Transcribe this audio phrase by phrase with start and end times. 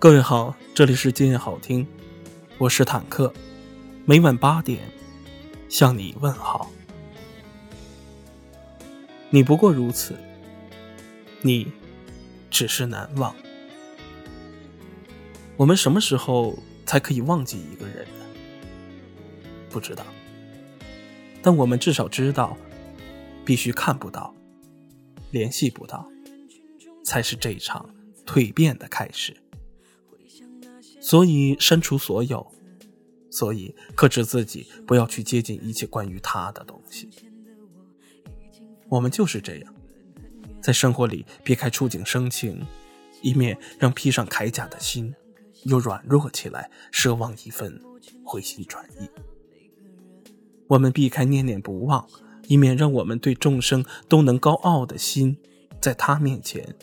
[0.00, 1.86] 各位好，这里是今夜好听，
[2.56, 3.30] 我是坦克，
[4.06, 4.80] 每晚八点
[5.68, 6.70] 向你问好。
[9.28, 10.14] 你不过如此，
[11.42, 11.70] 你
[12.48, 13.36] 只是难忘。
[15.58, 18.08] 我们什么时候才可以忘记一个人？
[19.68, 20.02] 不知道，
[21.42, 22.56] 但我们至少知道，
[23.44, 24.34] 必须看不到、
[25.30, 26.08] 联系不到，
[27.04, 27.90] 才是这场
[28.24, 29.36] 蜕变的开始。
[31.10, 32.46] 所以删除所有，
[33.32, 37.10] 所以克制自己，不要去接近一切关于他的东西。
[38.88, 39.74] 我们就是这样，
[40.62, 42.64] 在生活里避开触景生情，
[43.22, 45.12] 一面让披上铠甲的心
[45.64, 47.82] 又软弱起来，奢望一份
[48.22, 49.10] 回心转意。
[50.68, 52.06] 我们避开念念不忘，
[52.46, 55.36] 以免让我们对众生都能高傲的心，
[55.80, 56.76] 在他面前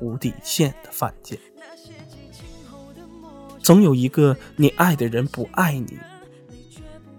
[0.00, 1.40] 无底线的犯贱。
[3.62, 5.98] 总有一个你爱的人不爱你。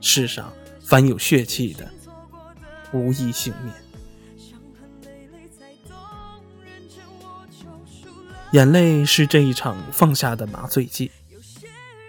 [0.02, 1.90] 世上凡有血气的，
[2.92, 3.74] 无一幸免。
[8.52, 11.10] 眼泪是这一场放下的麻醉剂，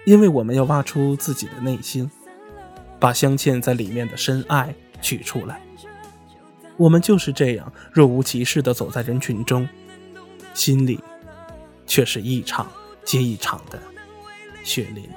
[0.05, 2.11] 因为我们要挖出自己的内心，
[2.99, 5.59] 把镶嵌在里面的深爱取出来。
[6.77, 9.67] 我们就是这样若无其事地走在人群中，
[10.53, 10.99] 心里
[11.87, 12.69] 却是一场
[13.03, 13.81] 接一场的。
[14.65, 15.09] 血淋淋。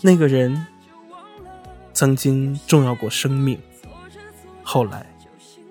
[0.00, 0.66] 那个人
[1.92, 3.60] 曾经重要过生命，
[4.62, 5.06] 后来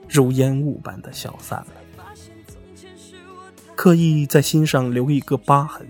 [0.08, 1.68] 如烟雾般的消散了。
[3.76, 5.88] 刻意在心上留一个疤痕，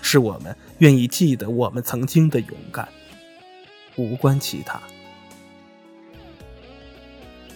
[0.00, 2.88] 是我们愿意记得我们曾经的勇敢，
[3.96, 4.80] 无关其他。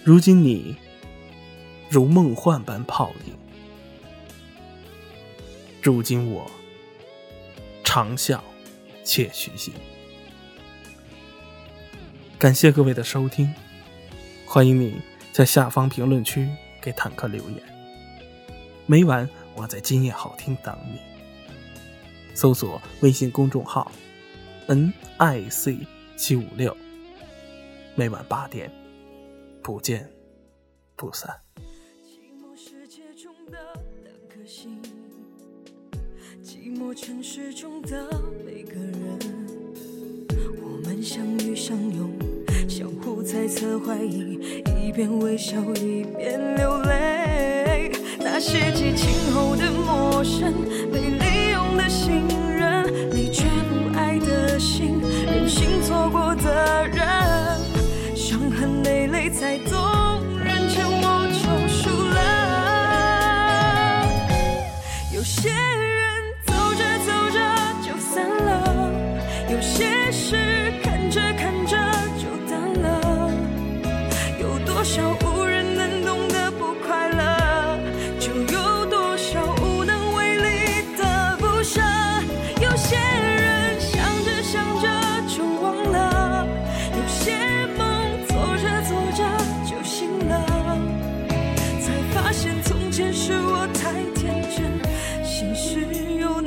[0.04, 0.76] 如今你
[1.88, 3.41] 如梦幻般泡影。
[5.82, 6.48] 如今我
[7.82, 8.40] 长啸
[9.02, 9.74] 且虚心，
[12.38, 13.52] 感谢各位的收听，
[14.46, 15.00] 欢迎你
[15.32, 16.48] 在下方评论区
[16.80, 17.60] 给坦克留言。
[18.86, 21.00] 每晚我在今夜好听等你，
[22.32, 23.90] 搜索微信公众号
[24.68, 25.76] “n i c
[26.16, 26.76] 七五六”，
[27.96, 28.70] 每晚八点
[29.60, 30.08] 不见
[30.94, 31.40] 不散。
[32.06, 32.54] 寂寞
[36.44, 38.10] 寂寞城市中的
[38.44, 39.16] 每个人，
[40.60, 42.10] 我们相遇相拥，
[42.68, 44.40] 相互猜测怀疑，
[44.84, 47.92] 一边微笑一边流泪。
[48.18, 50.52] 那些激情后的陌生，
[50.92, 52.26] 被利用的心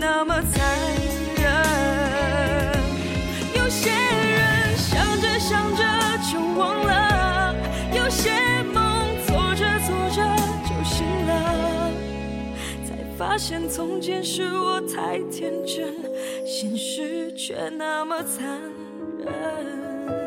[0.07, 0.63] 那么残
[1.35, 1.43] 忍
[3.55, 5.83] 有些人想着想着
[6.31, 7.55] 就忘了
[7.91, 8.31] 有些
[8.71, 8.83] 梦
[9.25, 10.23] 做着做着
[10.63, 11.91] 就醒了。
[12.85, 15.95] 才发现从前是我太天真
[16.45, 18.61] 现实却那么残
[19.25, 20.24] 忍。